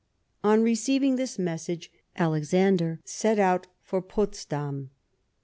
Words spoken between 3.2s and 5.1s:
out for Potsdam.